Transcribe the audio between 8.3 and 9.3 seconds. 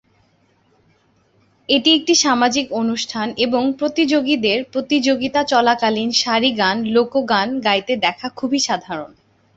খুবই সাধারণ।